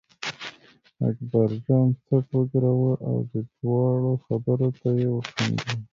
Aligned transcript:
اکبرجان 1.07 1.87
څټ 2.05 2.27
و 2.37 2.39
ګراوه 2.51 2.93
او 3.09 3.17
د 3.31 3.33
دواړو 3.59 4.11
خبرو 4.25 4.69
ته 4.79 4.89
یې 4.99 5.07
وخندل. 5.15 5.69